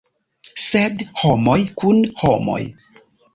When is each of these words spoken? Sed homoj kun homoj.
Sed 0.61 1.03
homoj 1.23 1.59
kun 1.83 2.01
homoj. 2.23 2.59